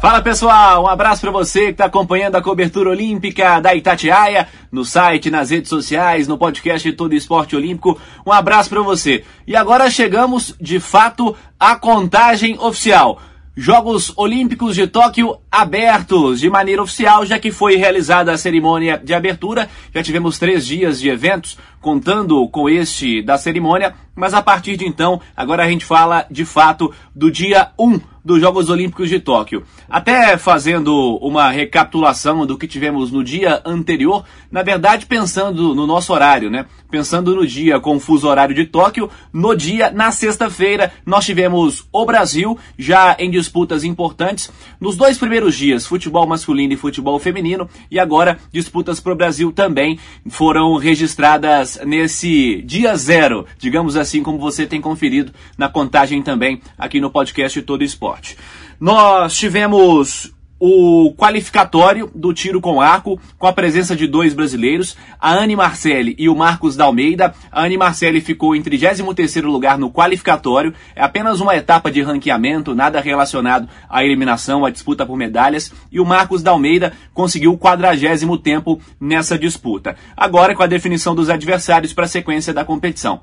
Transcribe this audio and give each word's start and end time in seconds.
Fala 0.00 0.22
pessoal, 0.22 0.84
um 0.84 0.86
abraço 0.86 1.20
para 1.22 1.32
você 1.32 1.66
que 1.66 1.70
está 1.72 1.86
acompanhando 1.86 2.36
a 2.36 2.42
cobertura 2.42 2.90
olímpica 2.90 3.58
da 3.58 3.74
Itatiaia, 3.74 4.46
no 4.70 4.84
site, 4.84 5.28
nas 5.28 5.50
redes 5.50 5.68
sociais, 5.68 6.28
no 6.28 6.38
podcast 6.38 6.92
Todo 6.92 7.14
Esporte 7.14 7.56
Olímpico. 7.56 8.00
Um 8.24 8.30
abraço 8.30 8.70
para 8.70 8.80
você. 8.80 9.24
E 9.44 9.56
agora 9.56 9.90
chegamos, 9.90 10.54
de 10.60 10.78
fato, 10.78 11.34
à 11.58 11.74
contagem 11.74 12.56
oficial. 12.60 13.20
Jogos 13.56 14.12
Olímpicos 14.16 14.76
de 14.76 14.86
Tóquio 14.86 15.36
abertos 15.50 16.38
de 16.38 16.48
maneira 16.48 16.80
oficial, 16.80 17.26
já 17.26 17.40
que 17.40 17.50
foi 17.50 17.74
realizada 17.74 18.30
a 18.30 18.38
cerimônia 18.38 19.02
de 19.02 19.12
abertura. 19.12 19.68
Já 19.92 20.00
tivemos 20.00 20.38
três 20.38 20.64
dias 20.64 21.00
de 21.00 21.08
eventos, 21.08 21.58
contando 21.80 22.48
com 22.50 22.68
este 22.68 23.20
da 23.20 23.36
cerimônia, 23.36 23.96
mas 24.14 24.32
a 24.32 24.40
partir 24.40 24.76
de 24.76 24.86
então, 24.86 25.20
agora 25.36 25.64
a 25.64 25.68
gente 25.68 25.84
fala 25.84 26.24
de 26.30 26.44
fato 26.44 26.94
do 27.12 27.32
dia 27.32 27.72
1 27.76 27.98
dos 28.28 28.42
Jogos 28.42 28.68
Olímpicos 28.68 29.08
de 29.08 29.18
Tóquio. 29.18 29.64
Até 29.88 30.36
fazendo 30.36 31.16
uma 31.22 31.50
recapitulação 31.50 32.44
do 32.44 32.58
que 32.58 32.66
tivemos 32.66 33.10
no 33.10 33.24
dia 33.24 33.62
anterior, 33.64 34.22
na 34.52 34.62
verdade 34.62 35.06
pensando 35.06 35.74
no 35.74 35.86
nosso 35.86 36.12
horário, 36.12 36.50
né? 36.50 36.66
Pensando 36.90 37.34
no 37.34 37.46
dia 37.46 37.80
com 37.80 37.96
o 37.96 38.26
horário 38.26 38.54
de 38.54 38.66
Tóquio, 38.66 39.10
no 39.32 39.54
dia, 39.54 39.90
na 39.90 40.10
sexta-feira, 40.10 40.92
nós 41.06 41.24
tivemos 41.24 41.86
o 41.90 42.04
Brasil 42.04 42.58
já 42.78 43.16
em 43.18 43.30
disputas 43.30 43.82
importantes. 43.82 44.50
Nos 44.78 44.96
dois 44.96 45.16
primeiros 45.16 45.54
dias, 45.54 45.86
futebol 45.86 46.26
masculino 46.26 46.74
e 46.74 46.76
futebol 46.76 47.18
feminino, 47.18 47.68
e 47.90 47.98
agora 47.98 48.38
disputas 48.52 49.00
para 49.00 49.12
o 49.12 49.16
Brasil 49.16 49.52
também 49.52 49.98
foram 50.28 50.76
registradas 50.76 51.78
nesse 51.84 52.62
dia 52.62 52.94
zero, 52.96 53.46
digamos 53.58 53.96
assim, 53.96 54.22
como 54.22 54.38
você 54.38 54.66
tem 54.66 54.80
conferido 54.82 55.32
na 55.56 55.68
contagem 55.68 56.22
também 56.22 56.60
aqui 56.78 57.00
no 57.00 57.10
podcast 57.10 57.60
Todo 57.62 57.84
Esporte. 57.84 58.17
Nós 58.80 59.36
tivemos 59.36 60.32
o 60.60 61.14
qualificatório 61.16 62.10
do 62.14 62.32
tiro 62.32 62.60
com 62.60 62.80
arco, 62.80 63.20
com 63.38 63.46
a 63.46 63.52
presença 63.52 63.94
de 63.94 64.06
dois 64.06 64.34
brasileiros, 64.34 64.96
a 65.20 65.32
Anne 65.32 65.54
Marcelli 65.54 66.16
e 66.18 66.28
o 66.28 66.34
Marcos 66.34 66.74
Dalmeida. 66.74 67.32
A 67.50 67.64
Anne 67.64 67.76
Marcelli 67.76 68.20
ficou 68.20 68.56
em 68.56 68.62
33º 68.62 69.44
lugar 69.44 69.78
no 69.78 69.90
qualificatório, 69.90 70.74
é 70.96 71.02
apenas 71.02 71.40
uma 71.40 71.56
etapa 71.56 71.90
de 71.90 72.02
ranqueamento, 72.02 72.74
nada 72.74 73.00
relacionado 73.00 73.68
à 73.88 74.04
eliminação, 74.04 74.64
à 74.64 74.70
disputa 74.70 75.06
por 75.06 75.16
medalhas, 75.16 75.72
e 75.92 76.00
o 76.00 76.04
Marcos 76.04 76.42
Dalmeida 76.42 76.92
conseguiu 77.14 77.52
o 77.52 77.58
quadragésimo 77.58 78.36
tempo 78.36 78.80
nessa 79.00 79.38
disputa. 79.38 79.96
Agora 80.16 80.54
com 80.54 80.62
a 80.62 80.66
definição 80.66 81.14
dos 81.14 81.30
adversários 81.30 81.92
para 81.92 82.04
a 82.04 82.08
sequência 82.08 82.52
da 82.52 82.64
competição. 82.64 83.20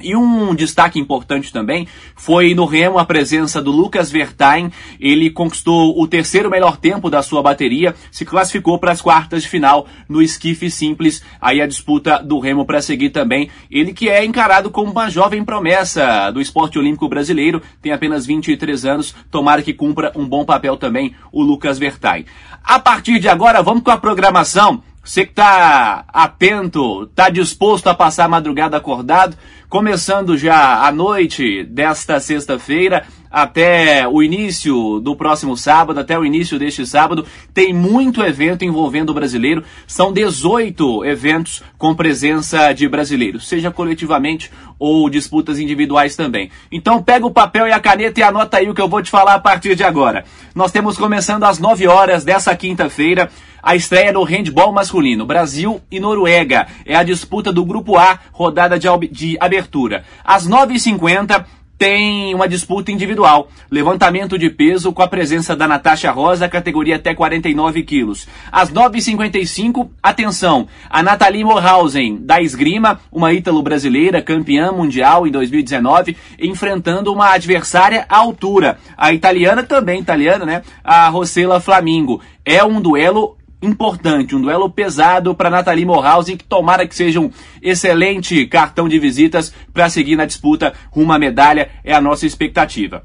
E 0.00 0.14
um 0.14 0.54
destaque 0.54 0.98
importante 0.98 1.52
também 1.52 1.88
foi 2.14 2.54
no 2.54 2.64
remo 2.64 2.98
a 2.98 3.04
presença 3.04 3.60
do 3.60 3.70
Lucas 3.70 4.10
Vertain. 4.10 4.70
Ele 5.00 5.30
conquistou 5.30 6.00
o 6.00 6.06
terceiro 6.06 6.50
melhor 6.50 6.76
tempo 6.76 7.10
da 7.10 7.22
sua 7.22 7.42
bateria, 7.42 7.94
se 8.10 8.24
classificou 8.24 8.78
para 8.78 8.92
as 8.92 9.00
quartas 9.00 9.42
de 9.42 9.48
final 9.48 9.86
no 10.08 10.22
esquife 10.22 10.70
simples. 10.70 11.22
Aí 11.40 11.60
a 11.60 11.66
disputa 11.66 12.22
do 12.22 12.38
remo 12.38 12.64
para 12.64 12.82
seguir 12.82 13.10
também. 13.10 13.50
Ele 13.70 13.92
que 13.92 14.08
é 14.08 14.24
encarado 14.24 14.70
como 14.70 14.90
uma 14.90 15.10
jovem 15.10 15.44
promessa 15.44 16.30
do 16.30 16.40
esporte 16.40 16.78
olímpico 16.78 17.08
brasileiro, 17.08 17.62
tem 17.82 17.92
apenas 17.92 18.26
23 18.26 18.84
anos. 18.84 19.14
Tomara 19.30 19.62
que 19.62 19.72
cumpra 19.72 20.12
um 20.14 20.26
bom 20.26 20.44
papel 20.44 20.76
também 20.76 21.14
o 21.32 21.42
Lucas 21.42 21.78
Vertain. 21.78 22.24
A 22.62 22.78
partir 22.78 23.18
de 23.18 23.28
agora, 23.28 23.62
vamos 23.62 23.82
com 23.82 23.90
a 23.90 23.96
programação. 23.96 24.82
Você 25.08 25.24
que 25.24 25.32
está 25.32 26.04
atento, 26.12 27.04
está 27.04 27.30
disposto 27.30 27.86
a 27.86 27.94
passar 27.94 28.26
a 28.26 28.28
madrugada 28.28 28.76
acordado, 28.76 29.38
começando 29.66 30.36
já 30.36 30.86
a 30.86 30.92
noite 30.92 31.64
desta 31.64 32.20
sexta-feira 32.20 33.06
até 33.30 34.06
o 34.06 34.22
início 34.22 35.00
do 35.00 35.16
próximo 35.16 35.56
sábado, 35.56 35.98
até 35.98 36.18
o 36.18 36.26
início 36.26 36.58
deste 36.58 36.86
sábado, 36.86 37.24
tem 37.54 37.72
muito 37.72 38.22
evento 38.22 38.66
envolvendo 38.66 39.08
o 39.08 39.14
brasileiro. 39.14 39.64
São 39.86 40.12
18 40.12 41.06
eventos 41.06 41.62
com 41.78 41.94
presença 41.94 42.72
de 42.74 42.86
brasileiros, 42.86 43.48
seja 43.48 43.70
coletivamente 43.70 44.50
ou 44.78 45.08
disputas 45.08 45.58
individuais 45.58 46.16
também. 46.16 46.50
Então 46.70 47.02
pega 47.02 47.26
o 47.26 47.30
papel 47.30 47.66
e 47.66 47.72
a 47.72 47.80
caneta 47.80 48.20
e 48.20 48.22
anota 48.22 48.58
aí 48.58 48.68
o 48.68 48.74
que 48.74 48.80
eu 48.80 48.88
vou 48.88 49.02
te 49.02 49.10
falar 49.10 49.34
a 49.34 49.40
partir 49.40 49.74
de 49.74 49.84
agora. 49.84 50.24
Nós 50.54 50.70
temos 50.70 50.98
começando 50.98 51.44
às 51.44 51.58
9 51.58 51.86
horas 51.86 52.24
dessa 52.24 52.54
quinta-feira 52.54 53.30
a 53.68 53.76
estreia 53.76 54.10
no 54.10 54.22
handball 54.22 54.72
masculino, 54.72 55.26
Brasil 55.26 55.78
e 55.90 56.00
Noruega. 56.00 56.66
É 56.86 56.96
a 56.96 57.02
disputa 57.02 57.52
do 57.52 57.66
Grupo 57.66 57.98
A, 57.98 58.18
rodada 58.32 58.78
de, 58.78 58.88
de 59.12 59.36
abertura. 59.38 60.06
Às 60.24 60.48
9h50 60.48 61.44
tem 61.76 62.34
uma 62.34 62.48
disputa 62.48 62.90
individual. 62.90 63.50
Levantamento 63.70 64.38
de 64.38 64.48
peso 64.48 64.90
com 64.90 65.02
a 65.02 65.06
presença 65.06 65.54
da 65.54 65.68
Natasha 65.68 66.10
Rosa, 66.10 66.48
categoria 66.48 66.96
até 66.96 67.14
49 67.14 67.82
quilos. 67.82 68.26
Às 68.50 68.72
9h55, 68.72 69.90
atenção, 70.02 70.66
a 70.88 71.02
Nathalie 71.02 71.44
Morhausen, 71.44 72.20
da 72.22 72.40
esgrima, 72.40 72.98
uma 73.12 73.34
ítalo-brasileira, 73.34 74.22
campeã 74.22 74.72
mundial 74.72 75.26
em 75.26 75.30
2019, 75.30 76.16
enfrentando 76.40 77.12
uma 77.12 77.34
adversária 77.34 78.06
à 78.08 78.16
altura. 78.16 78.78
A 78.96 79.12
italiana 79.12 79.62
também, 79.62 80.00
italiana, 80.00 80.46
né? 80.46 80.62
A 80.82 81.06
Rossella 81.10 81.60
Flamingo. 81.60 82.22
É 82.46 82.64
um 82.64 82.80
duelo 82.80 83.37
importante, 83.62 84.36
um 84.36 84.40
duelo 84.40 84.70
pesado 84.70 85.34
para 85.34 85.50
Nathalie 85.50 85.84
Morhausen, 85.84 86.36
que 86.36 86.44
tomara 86.44 86.86
que 86.86 86.94
seja 86.94 87.20
um 87.20 87.30
excelente 87.60 88.46
cartão 88.46 88.88
de 88.88 88.98
visitas 88.98 89.52
para 89.72 89.90
seguir 89.90 90.16
na 90.16 90.26
disputa 90.26 90.72
rumo 90.90 91.12
à 91.12 91.18
medalha, 91.18 91.70
é 91.84 91.92
a 91.92 92.00
nossa 92.00 92.26
expectativa. 92.26 93.04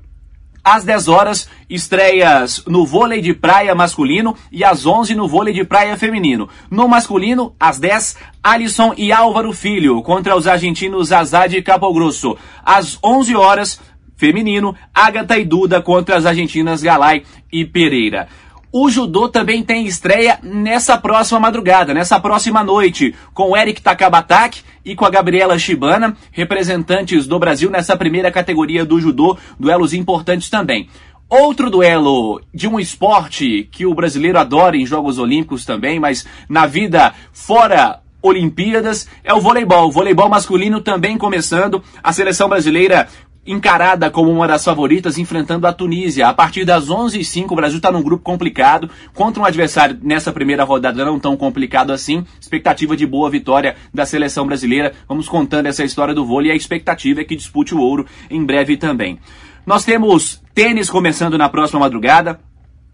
Às 0.64 0.86
10 0.86 1.10
horas, 1.10 1.50
estreias 1.70 2.64
no 2.66 2.86
vôlei 2.86 3.20
de 3.20 3.34
praia 3.34 3.76
masculino 3.76 4.34
e 4.50 4.64
às 4.64 4.86
11 4.86 5.14
no 5.14 5.28
vôlei 5.28 5.54
de 5.54 5.66
praia 5.66 5.98
feminino. 5.98 6.48
No 6.72 6.88
masculino, 6.88 7.54
às 7.60 7.80
10, 7.80 8.16
Alisson 8.42 8.94
e 8.96 9.12
Álvaro 9.12 9.52
Filho 9.52 10.02
contra 10.04 10.38
os 10.38 10.48
argentinos 10.48 11.12
Azad 11.12 11.54
e 11.54 11.62
Grosso. 11.62 12.38
Às 12.64 12.98
11 13.04 13.36
horas, 13.36 13.82
feminino, 14.16 14.74
Agatha 14.94 15.38
e 15.38 15.44
Duda 15.44 15.82
contra 15.82 16.16
as 16.16 16.26
argentinas 16.26 16.82
Galay 16.82 17.24
e 17.52 17.66
Pereira. 17.66 18.30
O 18.76 18.90
judô 18.90 19.30
também 19.30 19.62
tem 19.62 19.86
estreia 19.86 20.40
nessa 20.42 20.98
próxima 20.98 21.40
madrugada, 21.40 21.94
nessa 21.94 22.20
próxima 22.20 22.64
noite, 22.64 23.14
com 23.32 23.52
o 23.52 23.56
Eric 23.56 23.80
Takabataki 23.80 24.64
e 24.84 24.96
com 24.96 25.06
a 25.06 25.12
Gabriela 25.12 25.60
Shibana, 25.60 26.18
representantes 26.32 27.28
do 27.28 27.38
Brasil 27.38 27.70
nessa 27.70 27.96
primeira 27.96 28.32
categoria 28.32 28.84
do 28.84 29.00
judô, 29.00 29.38
duelos 29.60 29.94
importantes 29.94 30.50
também. 30.50 30.90
Outro 31.30 31.70
duelo 31.70 32.42
de 32.52 32.68
um 32.68 32.80
esporte 32.80 33.70
que 33.72 33.86
o 33.86 33.94
brasileiro 33.94 34.40
adora 34.40 34.76
em 34.76 34.88
Jogos 34.88 35.20
Olímpicos 35.20 35.66
também, 35.66 36.00
mas 36.00 36.26
na 36.50 36.66
vida 36.66 37.14
fora 37.32 38.02
Olimpíadas, 38.24 39.08
é 39.24 39.34
o 39.34 39.42
voleibol. 39.42 39.90
O 39.90 39.92
voleibol 39.92 40.30
masculino 40.30 40.80
também 40.82 41.18
começando. 41.18 41.84
A 42.02 42.14
seleção 42.14 42.48
brasileira 42.50 43.08
encarada 43.46 44.10
como 44.10 44.32
uma 44.32 44.48
das 44.48 44.64
favoritas, 44.64 45.18
enfrentando 45.18 45.68
a 45.68 45.74
Tunísia. 45.74 46.28
A 46.28 46.34
partir 46.34 46.66
das 46.66 46.88
11h05, 46.88 47.52
o 47.52 47.56
Brasil 47.56 47.78
está 47.78 47.92
num 47.92 48.02
grupo 48.02 48.24
complicado, 48.24 48.90
contra 49.14 49.42
um 49.42 49.46
adversário 49.46 49.98
nessa 50.02 50.32
primeira 50.32 50.64
rodada 50.64 51.04
não 51.04 51.20
tão 51.20 51.36
complicado 51.36 51.92
assim. 51.92 52.26
Expectativa 52.40 52.96
de 52.96 53.06
boa 53.06 53.30
vitória 53.30 53.76
da 53.94 54.06
seleção 54.06 54.46
brasileira. 54.46 54.94
Vamos 55.08 55.28
contando 55.28 55.68
essa 55.68 55.84
história 55.84 56.14
do 56.14 56.26
vôlei 56.26 56.52
e 56.52 56.54
a 56.54 56.56
expectativa 56.56 57.22
é 57.22 57.24
que 57.24 57.36
dispute 57.36 57.76
o 57.76 57.80
ouro 57.80 58.06
em 58.30 58.44
breve 58.46 58.78
também. 58.78 59.20
Nós 59.66 59.86
temos 59.86 60.42
tênis 60.54 60.90
começando 60.90 61.38
na 61.38 61.50
próxima 61.50 61.80
madrugada 61.80 62.40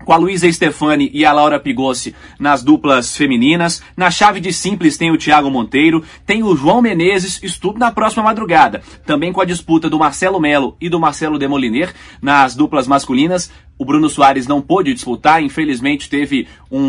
com 0.04 0.14
a 0.14 0.18
Luísa 0.18 0.52
Stefani 0.52 1.10
e 1.14 1.26
a 1.26 1.34
Laura 1.34 1.60
Pigossi 1.60 2.16
nas 2.40 2.64
duplas 2.64 3.16
femininas. 3.16 3.82
Na 3.96 4.10
chave 4.10 4.40
de 4.40 4.52
simples 4.54 4.98
tem 4.98 5.12
o 5.12 5.18
Thiago 5.18 5.52
Monteiro, 5.52 6.04
tem 6.26 6.44
o 6.44 6.56
João 6.56 6.82
Menezes, 6.82 7.40
isso 7.44 7.60
tudo 7.60 7.80
na 7.80 7.92
próxima 7.92 8.24
madrugada. 8.24 8.82
Também 9.06 9.32
com 9.32 9.42
a 9.42 9.46
disputa 9.46 9.90
do 9.90 10.00
Marcelo 10.00 10.40
Melo 10.40 10.76
e 10.80 10.90
do 10.90 11.00
Marcelo 11.00 11.38
Demoliner 11.38 11.94
nas 12.22 12.56
duplas 12.56 12.88
masculinas. 12.88 13.52
O 13.80 13.86
Bruno 13.86 14.10
Soares 14.10 14.46
não 14.46 14.62
pôde 14.62 14.94
disputar, 14.94 15.42
infelizmente 15.42 16.10
teve 16.10 16.46
um, 16.70 16.82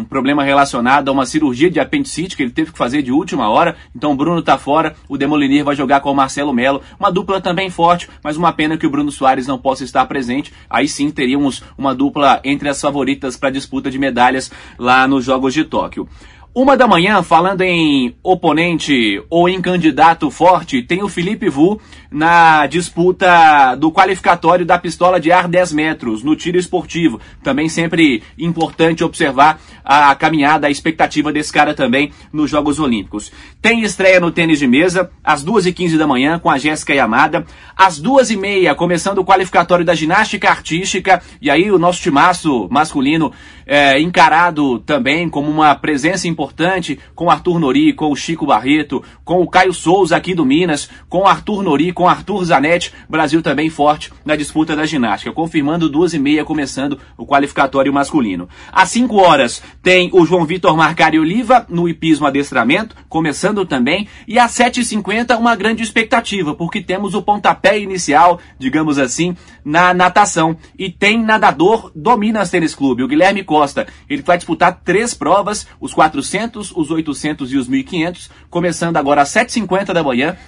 um, 0.00 0.04
problema 0.04 0.42
relacionado 0.42 1.10
a 1.10 1.12
uma 1.12 1.26
cirurgia 1.26 1.70
de 1.70 1.78
apendicite 1.78 2.34
que 2.34 2.42
ele 2.42 2.50
teve 2.50 2.72
que 2.72 2.78
fazer 2.78 3.02
de 3.02 3.12
última 3.12 3.50
hora. 3.50 3.76
Então 3.94 4.12
o 4.12 4.16
Bruno 4.16 4.38
está 4.40 4.56
fora, 4.56 4.96
o 5.10 5.18
Demoliner 5.18 5.62
vai 5.62 5.76
jogar 5.76 6.00
com 6.00 6.10
o 6.10 6.14
Marcelo 6.14 6.50
Melo. 6.50 6.80
Uma 6.98 7.12
dupla 7.12 7.38
também 7.38 7.68
forte, 7.68 8.08
mas 8.24 8.38
uma 8.38 8.50
pena 8.50 8.78
que 8.78 8.86
o 8.86 8.90
Bruno 8.90 9.12
Soares 9.12 9.46
não 9.46 9.58
possa 9.58 9.84
estar 9.84 10.06
presente. 10.06 10.54
Aí 10.70 10.88
sim 10.88 11.10
teríamos 11.10 11.62
uma 11.76 11.94
dupla 11.94 12.40
entre 12.42 12.70
as 12.70 12.80
favoritas 12.80 13.36
para 13.36 13.50
disputa 13.50 13.90
de 13.90 13.98
medalhas 13.98 14.50
lá 14.78 15.06
nos 15.06 15.26
Jogos 15.26 15.52
de 15.52 15.66
Tóquio. 15.66 16.08
Uma 16.54 16.76
da 16.76 16.86
manhã, 16.86 17.22
falando 17.22 17.62
em 17.62 18.14
oponente 18.22 19.24
ou 19.30 19.48
em 19.48 19.58
candidato 19.58 20.30
forte, 20.30 20.82
tem 20.82 21.02
o 21.02 21.08
Felipe 21.08 21.48
Vu 21.48 21.80
na 22.10 22.66
disputa 22.66 23.74
do 23.74 23.90
qualificatório 23.90 24.66
da 24.66 24.78
pistola 24.78 25.18
de 25.18 25.32
ar 25.32 25.48
10 25.48 25.72
metros, 25.72 26.22
no 26.22 26.36
tiro 26.36 26.58
esportivo. 26.58 27.18
Também 27.42 27.70
sempre 27.70 28.22
importante 28.38 29.02
observar 29.02 29.62
a 29.82 30.14
caminhada, 30.14 30.66
a 30.66 30.70
expectativa 30.70 31.32
desse 31.32 31.50
cara 31.50 31.72
também 31.72 32.12
nos 32.30 32.50
Jogos 32.50 32.78
Olímpicos. 32.78 33.32
Tem 33.62 33.80
estreia 33.80 34.20
no 34.20 34.30
tênis 34.30 34.58
de 34.58 34.66
mesa, 34.66 35.10
às 35.24 35.42
2h15 35.42 35.96
da 35.96 36.06
manhã, 36.06 36.38
com 36.38 36.50
a 36.50 36.58
Jéssica 36.58 36.92
Yamada. 36.92 37.46
Às 37.74 37.98
2h30, 37.98 38.74
começando 38.74 39.16
o 39.16 39.24
qualificatório 39.24 39.86
da 39.86 39.94
ginástica 39.94 40.50
artística. 40.50 41.22
E 41.40 41.50
aí 41.50 41.72
o 41.72 41.78
nosso 41.78 42.02
timaço 42.02 42.68
masculino 42.70 43.32
é, 43.66 44.00
encarado 44.00 44.78
também 44.80 45.28
como 45.28 45.50
uma 45.50 45.74
presença 45.74 46.28
importante 46.28 46.98
com 47.14 47.30
Arthur 47.30 47.58
Nori, 47.58 47.92
com 47.92 48.10
o 48.10 48.16
Chico 48.16 48.46
Barreto, 48.46 49.02
com 49.24 49.40
o 49.40 49.48
Caio 49.48 49.72
Souza 49.72 50.16
aqui 50.16 50.34
do 50.34 50.44
Minas, 50.44 50.88
com 51.08 51.26
Arthur 51.26 51.62
Nori, 51.62 51.92
com 51.92 52.08
Arthur 52.08 52.44
Zanetti, 52.44 52.92
Brasil 53.08 53.42
também 53.42 53.70
forte 53.70 54.12
na 54.24 54.36
disputa 54.36 54.74
da 54.76 54.86
ginástica, 54.86 55.32
confirmando 55.32 55.88
duas 55.88 56.14
e 56.14 56.18
meia 56.18 56.44
começando 56.44 56.98
o 57.16 57.26
qualificatório 57.26 57.92
masculino. 57.92 58.48
Às 58.72 58.90
5 58.90 59.16
horas 59.16 59.62
tem 59.82 60.10
o 60.12 60.24
João 60.24 60.44
Vitor 60.44 60.76
Marcari 60.76 61.18
Oliva 61.18 61.66
no 61.68 61.88
hipismo 61.88 62.26
adestramento, 62.26 62.96
começando 63.08 63.64
também, 63.64 64.08
e 64.26 64.38
às 64.38 64.52
7h50 64.52 65.36
uma 65.38 65.54
grande 65.54 65.82
expectativa, 65.82 66.54
porque 66.54 66.80
temos 66.80 67.14
o 67.14 67.22
pontapé 67.22 67.78
inicial, 67.78 68.38
digamos 68.58 68.98
assim, 68.98 69.36
na 69.64 69.94
natação. 69.94 70.56
E 70.78 70.90
tem 70.90 71.22
nadador 71.22 71.90
do 71.94 72.16
Minas 72.16 72.50
Tênis 72.50 72.74
Clube, 72.74 73.02
o 73.02 73.08
Guilherme 73.08 73.44
Costa. 73.52 73.86
Ele 74.08 74.22
vai 74.22 74.38
disputar 74.38 74.80
três 74.82 75.12
provas, 75.12 75.66
os 75.78 75.92
400, 75.92 76.72
os 76.74 76.90
800 76.90 77.52
e 77.52 77.58
os 77.58 77.68
1500, 77.68 78.30
começando 78.48 78.96
agora 78.96 79.20
às 79.20 79.28
7h50 79.28 79.92
da 79.92 80.02
manhã, 80.02 80.38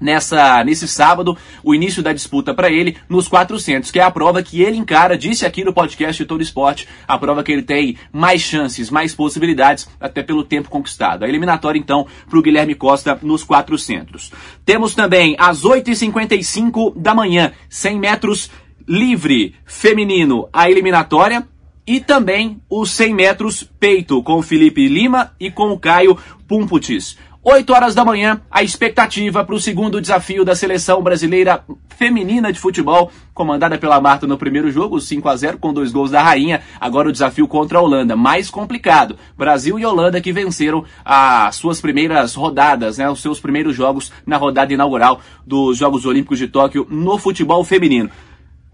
nessa 0.00 0.62
nesse 0.62 0.86
sábado 0.86 1.36
o 1.64 1.74
início 1.74 2.00
da 2.00 2.12
disputa 2.12 2.54
para 2.54 2.70
ele 2.70 2.96
nos 3.08 3.26
400, 3.26 3.90
que 3.90 3.98
é 3.98 4.04
a 4.04 4.10
prova 4.10 4.40
que 4.40 4.62
ele 4.62 4.76
encara, 4.76 5.18
disse 5.18 5.44
aqui 5.44 5.64
no 5.64 5.72
podcast 5.72 6.24
Todo 6.24 6.44
Esporte, 6.44 6.86
a 7.08 7.18
prova 7.18 7.42
que 7.42 7.50
ele 7.50 7.62
tem 7.62 7.96
mais 8.12 8.40
chances, 8.40 8.88
mais 8.88 9.12
possibilidades, 9.12 9.88
até 9.98 10.22
pelo 10.22 10.44
tempo 10.44 10.70
conquistado. 10.70 11.24
A 11.24 11.28
eliminatória 11.28 11.76
então 11.80 12.06
para 12.30 12.38
o 12.38 12.42
Guilherme 12.42 12.76
Costa 12.76 13.18
nos 13.20 13.42
400. 13.42 14.30
Temos 14.64 14.94
também 14.94 15.34
às 15.40 15.62
8h55 15.62 16.92
da 16.96 17.16
manhã, 17.16 17.50
100 17.68 17.98
metros 17.98 18.48
livre 18.86 19.56
feminino, 19.64 20.48
a 20.52 20.70
eliminatória 20.70 21.48
e 21.86 22.00
também 22.00 22.60
os 22.68 22.90
100 22.92 23.14
metros 23.14 23.62
peito 23.78 24.22
com 24.22 24.34
o 24.34 24.42
Felipe 24.42 24.88
Lima 24.88 25.32
e 25.38 25.50
com 25.50 25.70
o 25.70 25.78
Caio 25.78 26.18
Pumputis. 26.48 27.16
8 27.46 27.74
horas 27.74 27.94
da 27.94 28.06
manhã, 28.06 28.40
a 28.50 28.62
expectativa 28.62 29.44
para 29.44 29.54
o 29.54 29.60
segundo 29.60 30.00
desafio 30.00 30.46
da 30.46 30.56
seleção 30.56 31.02
brasileira 31.02 31.62
feminina 31.90 32.50
de 32.50 32.58
futebol, 32.58 33.12
comandada 33.34 33.76
pela 33.76 34.00
Marta 34.00 34.26
no 34.26 34.38
primeiro 34.38 34.70
jogo, 34.70 34.98
5 34.98 35.28
a 35.28 35.36
0 35.36 35.58
com 35.58 35.70
dois 35.70 35.92
gols 35.92 36.10
da 36.10 36.22
Rainha. 36.22 36.62
Agora 36.80 37.10
o 37.10 37.12
desafio 37.12 37.46
contra 37.46 37.78
a 37.78 37.82
Holanda, 37.82 38.16
mais 38.16 38.48
complicado. 38.48 39.18
Brasil 39.36 39.78
e 39.78 39.84
Holanda 39.84 40.22
que 40.22 40.32
venceram 40.32 40.86
as 41.04 41.56
suas 41.56 41.82
primeiras 41.82 42.34
rodadas, 42.34 42.96
né, 42.96 43.10
os 43.10 43.20
seus 43.20 43.38
primeiros 43.38 43.76
jogos 43.76 44.10
na 44.24 44.38
rodada 44.38 44.72
inaugural 44.72 45.20
dos 45.46 45.76
Jogos 45.76 46.06
Olímpicos 46.06 46.38
de 46.38 46.48
Tóquio 46.48 46.86
no 46.88 47.18
futebol 47.18 47.62
feminino. 47.62 48.08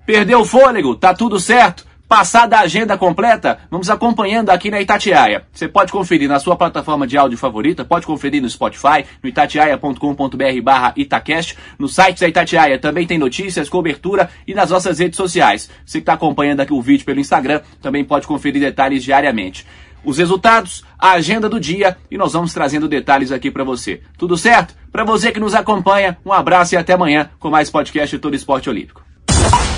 Perdeu 0.07 0.43
o 0.43 0.45
fôlego, 0.45 0.95
tá 0.95 1.13
tudo 1.13 1.41
certo. 1.41 1.90
Passada 2.11 2.57
a 2.57 2.63
agenda 2.63 2.99
completa, 2.99 3.61
vamos 3.71 3.89
acompanhando 3.89 4.51
aqui 4.51 4.69
na 4.69 4.81
Itatiaia. 4.81 5.45
Você 5.53 5.69
pode 5.69 5.93
conferir 5.93 6.29
na 6.29 6.41
sua 6.41 6.57
plataforma 6.57 7.07
de 7.07 7.17
áudio 7.17 7.39
favorita, 7.39 7.85
pode 7.85 8.05
conferir 8.05 8.43
no 8.43 8.51
Spotify, 8.51 9.05
no 9.23 9.29
itatiaia.com.br 9.29 10.61
barra 10.61 10.93
Itacast, 10.97 11.57
no 11.79 11.87
site 11.87 12.19
da 12.19 12.27
Itatiaia 12.27 12.81
também 12.81 13.07
tem 13.07 13.17
notícias, 13.17 13.69
cobertura 13.69 14.29
e 14.45 14.55
nas 14.55 14.71
nossas 14.71 14.99
redes 14.99 15.17
sociais. 15.17 15.71
Você 15.87 15.99
que 15.99 16.03
está 16.03 16.15
acompanhando 16.15 16.59
aqui 16.59 16.73
o 16.73 16.83
vídeo 16.83 17.07
pelo 17.07 17.21
Instagram, 17.21 17.61
também 17.81 18.05
pode 18.05 18.27
conferir 18.27 18.61
detalhes 18.61 19.05
diariamente. 19.05 19.65
Os 20.05 20.19
resultados, 20.19 20.85
a 20.99 21.13
agenda 21.13 21.49
do 21.49 21.61
dia 21.61 21.97
e 22.11 22.19
nós 22.19 22.33
vamos 22.33 22.53
trazendo 22.53 22.89
detalhes 22.89 23.31
aqui 23.31 23.53
para 23.53 23.63
você. 23.63 24.01
Tudo 24.19 24.37
certo? 24.37 24.75
Para 24.91 25.05
você 25.05 25.31
que 25.31 25.39
nos 25.39 25.55
acompanha, 25.55 26.19
um 26.27 26.33
abraço 26.33 26.75
e 26.75 26.77
até 26.77 26.93
amanhã 26.93 27.31
com 27.39 27.51
mais 27.51 27.71
podcast 27.71 28.19
Todo 28.19 28.35
Esporte 28.35 28.69
Olímpico. 28.69 29.10